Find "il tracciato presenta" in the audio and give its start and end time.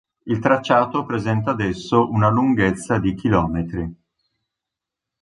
0.25-1.51